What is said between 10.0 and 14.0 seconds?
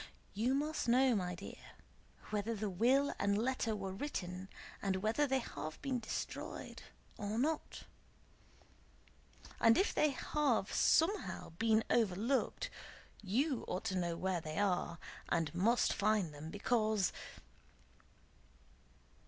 have somehow been overlooked, you ought to